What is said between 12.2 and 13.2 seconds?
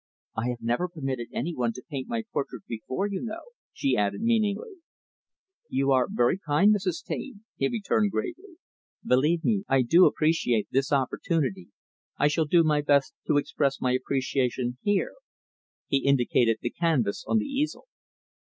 shall do my best